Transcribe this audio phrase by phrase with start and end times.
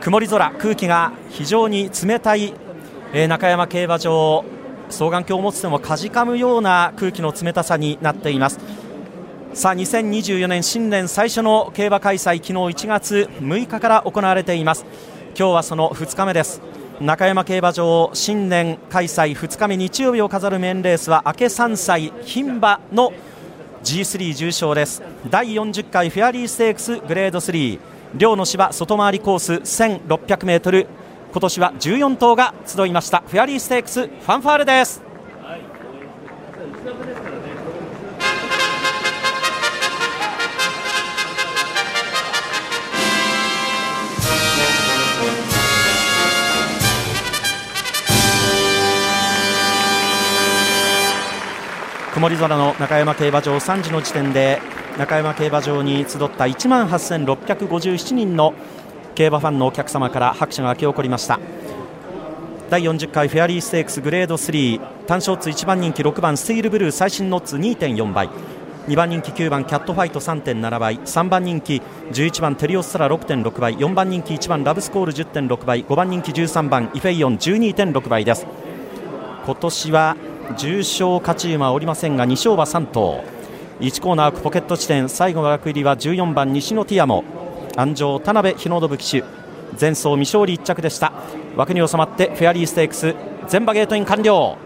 [0.00, 2.54] 曇り空空気が非常に冷たい、
[3.12, 4.44] えー、中山競馬場
[4.90, 8.58] 双眼鏡を持つてもかじかむような空気の冷たさになっています。
[9.54, 14.86] さあ2024年新年最初の競馬開催昨日1月6日から行われています。
[15.36, 16.62] 今日はその2日目です。
[17.00, 23.12] 中山競馬場新年開催2日目日曜日を飾るメインレースは明け3歳牝馬の
[23.82, 25.02] G3 重賞です。
[25.28, 30.86] 第40回フェアリーステークスグレード3両の芝外回りコース 1600m
[31.30, 33.22] 今年は14頭が集いました。
[33.26, 35.02] フェアリーステークスファンファーレです、
[52.14, 54.60] 曇り空の中山競馬場3時の時点で
[54.98, 58.52] 中山競馬場に集った1万8657人の
[59.14, 61.38] 競馬ファンのお客様から拍手が沸き起こりました。
[62.68, 68.28] 第40回フェアリーステークスグレード3単勝1番人気6番スティールブルー最新オッズ2.4倍。
[68.88, 70.98] 2番人気9番キャットファイト3.7倍。
[70.98, 71.80] 3番人気
[72.10, 73.76] 11番テリオスサラ6.6倍。
[73.76, 75.84] 4番人気1番ラブスコール10.6倍。
[75.84, 78.48] 5番人気13番イフェイオン12.6倍です。
[79.46, 80.16] 今年は
[80.58, 83.37] 重賞勝ち馬はおりませんが2勝馬3頭。
[83.80, 87.22] 1コーナーポケット地点最後の枠入りは14番西野ティアモ。
[87.76, 89.24] 安城田辺日野信騎手。
[89.80, 91.12] 前走未勝利1着でした。
[91.54, 93.14] 枠に収まってフェアリーステークス
[93.46, 94.56] 全馬ゲートイン完了。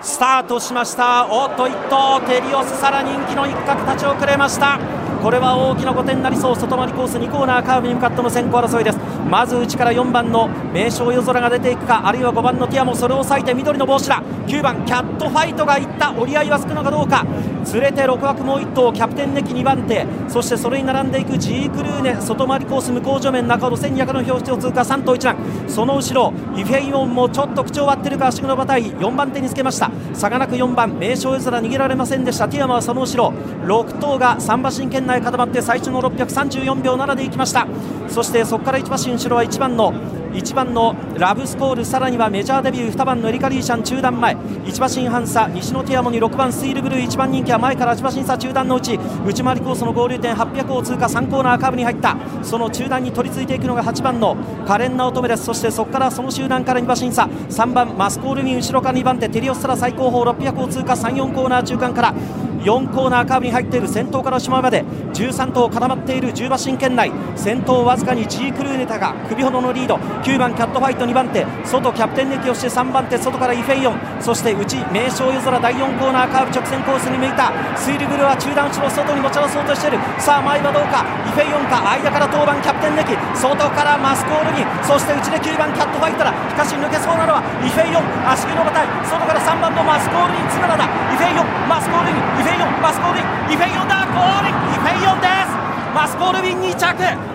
[0.00, 1.26] スタートしました。
[1.30, 4.80] おっと1頭テリオスサラ人気の一角立ち遅れました。
[5.22, 6.56] これは大きな5点になりそう。
[6.56, 8.98] 外回りコース2コーナーカーブに向かっての先行争いです。
[9.28, 14.22] まず内から4番の名将夜空が出ていくかあるいは5番のティアもそれを割いて緑の帽子だ。
[14.46, 16.12] 9番キャットファイトがいった。
[16.12, 17.26] 折り合いはつくのかどうか。
[17.72, 20.06] 連れて6枠もう1頭キャプテンネキ2番手。
[20.28, 22.16] そしてそれに並んでいくジークルーネ。
[22.20, 24.80] 外回りコース向こう上面中ほど1200の表示を通過。
[24.80, 25.36] 3頭1番。
[25.68, 29.90] その後ろイフェイオンもちょっと口を割ってるか足の馬体4番手につけました。
[30.14, 32.48] 差がなく4番名将夜空逃げられませんでした。
[32.48, 33.34] ティアマはその後ろ。
[33.66, 37.66] 6頭が3馬身圏内固まって最初の634秒7でいきました。
[38.08, 39.92] そしてそこから1馬身後ろは1番の
[40.38, 44.36] 1番のラブスコールさらにはメジャーデビュー2番のエリカ・リーシャン中段前。
[44.36, 52.16] 1馬身半差西のティアモに6番スイールブルー1番人気は前から8馬身差中段のうち内回りコースの合流点800を通過3コーナーカーブに入った。
[52.44, 57.24] その中段に取り付いていくのが8番のカレンナ乙女ですそしてそこからその集団から2馬身差。
[57.24, 62.14] 3番マスコールミン後ろから2番手テリオスタラ最高峰600を通過34コーナー中間から。
[62.58, 64.84] 4コーナーカーブに入っている先頭から島まで。
[65.14, 67.12] 13頭固まっている10馬身圏内。
[67.36, 69.98] 先頭わずかに G クルーネタが首ほどのリード。
[70.28, 71.40] 9番キャットファイト2番手。
[71.64, 73.16] 外キャプテンネキをして3番手。
[73.16, 73.96] 外からイフェイヨン。
[74.20, 75.56] そして内名将夜空。
[75.56, 77.48] 第4コーナーカーブ直線コースに向いた。
[77.72, 79.98] スイルブルは中段後ろ外に持ち合わそうとしている。
[80.20, 81.00] さあ前はどうか？
[81.24, 81.80] イフェイヨンか。
[81.80, 84.68] 間から当番キャプテンネキ外からマスコールに。
[84.84, 86.36] そして内で9番キャットファイトだ。
[86.36, 88.04] しかし抜けそうなのはイフェイヨン。
[88.28, 91.48] 足首の馬体外から3番のマスコールにつながだイフェイヨン。
[91.72, 92.20] マスコールに。
[92.36, 92.76] イフェイヨン。
[92.84, 93.56] マスコールに。
[93.56, 94.04] イフェイヨンだ。
[94.12, 95.56] ゴールイフェイヨンです。
[95.96, 96.84] マスコールウィン2着。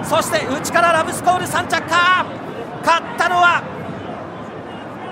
[0.05, 2.52] そして内からラブスコール3着か。
[2.83, 3.63] 勝ったのは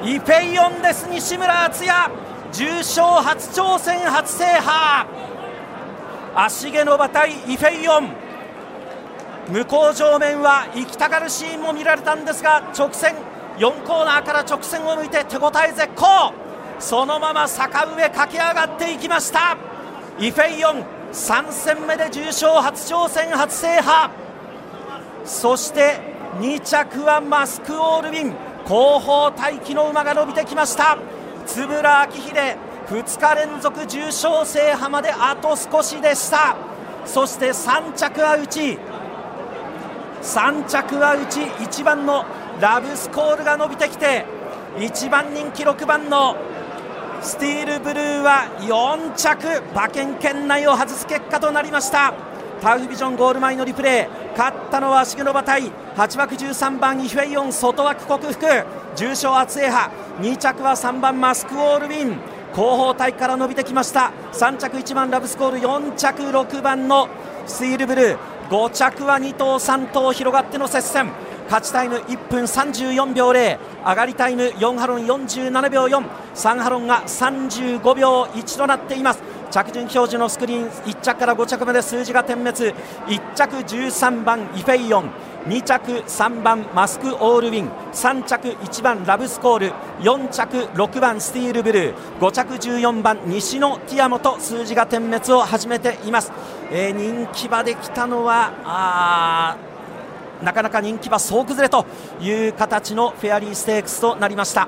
[0.04, 2.12] イフェイヨンです西村敦也。
[2.52, 5.08] 重賞初挑戦初制覇。
[6.36, 8.10] 足毛の馬体イフェイヨン。
[9.50, 13.16] 向こう上面は行きたがるシーンも見られたんですが直線
[13.58, 16.34] 4コーナーから直線を向いて手応え絶好。
[16.80, 19.56] そのまま坂上駆け上がっていきました。
[20.20, 20.84] イフェイヨン
[21.14, 24.12] 3戦目で重賞初挑戦初制覇。
[25.26, 28.34] そして2着はマスクオールウィン。
[28.66, 30.98] 後方待機の馬が伸びてきました。
[31.58, 36.56] 円明秀2日連続重賞制覇まであと少しでした。
[37.06, 38.80] そして3着は内。
[40.22, 41.42] 3着は内。
[41.42, 42.24] 1番の
[42.62, 44.26] ラブスコールが伸びてきて
[44.78, 46.38] 1番人気6番の
[47.22, 49.62] スティールブルーは4着。
[49.74, 52.31] 馬券圏内を外す結果となりました。
[52.62, 54.38] タウフビジョンゴール前のリプレイ。
[54.38, 55.64] 勝ったのは重野馬対。
[55.96, 57.52] 8枠13番イフェイヨン。
[57.52, 58.46] 外枠克服。
[58.96, 62.20] 重賞厚江派2着は3番マスクウォールウィン。
[62.54, 64.12] 後方帯から伸びてきました。
[64.34, 65.58] 3着1番ラブスコール。
[65.58, 67.10] 4着6番の
[67.48, 68.18] スイールブルー。
[68.52, 71.10] 5着は2頭3頭広がっての接戦。
[71.46, 79.24] 勝ちタイム1分34秒0上がりタイム4ハロン47秒43ハロンが35秒1となっています。
[79.52, 82.74] 着順表示のスクリーン1着から5着まで数字が点滅。
[83.08, 85.12] 1着13番イフェイヨン
[85.48, 89.72] 2着3番マスクオールウィン3着1番ラブスコール
[90.02, 96.32] 4着6番スティールブルー5着14番西野ティアモと数字が点滅を始めています、
[96.72, 99.58] えー、人気馬で来たのはあ
[100.44, 101.86] なかなか人気は総崩れと
[102.20, 104.68] いう形のフェアリーステークスとなりました。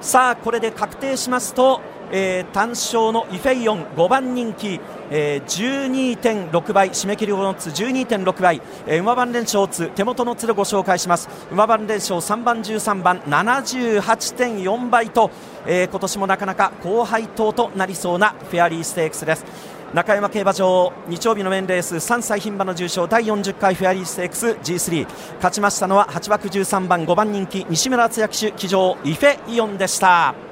[0.00, 1.80] さあこれで確定しますと
[2.12, 4.80] えー、単勝のイフェイヨン5番人気、
[5.10, 11.28] えー、12.6倍締め切りを持つ12.6倍、えー、馬番連勝つ手元の図でご紹介します。
[11.50, 15.30] 馬番連勝3番13番78.4倍と、
[15.66, 19.44] えー、今年もなかなか高配当となりそうなフェアリーステークスです。
[19.94, 25.06] 中山競馬場日曜日のメンレース3歳牝馬の重賞第40回フェアリーステークス G3
[25.36, 30.45] 勝ちましたのは8枠13番5番人気西村敦也騎手騎乗イフェイヨンでした。